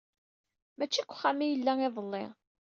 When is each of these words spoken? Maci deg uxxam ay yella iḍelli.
Maci 0.77 1.01
deg 1.03 1.11
uxxam 1.13 1.39
ay 1.43 1.49
yella 1.51 1.73
iḍelli. 1.87 2.23